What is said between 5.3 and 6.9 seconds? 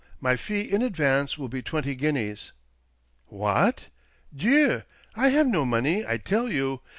no money, I tell you